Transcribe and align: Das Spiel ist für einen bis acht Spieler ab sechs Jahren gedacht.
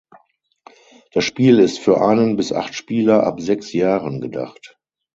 Das 1.13 1.23
Spiel 1.23 1.59
ist 1.59 1.77
für 1.77 2.01
einen 2.01 2.35
bis 2.35 2.51
acht 2.51 2.73
Spieler 2.73 3.21
ab 3.23 3.39
sechs 3.39 3.71
Jahren 3.71 4.19
gedacht. 4.19 4.79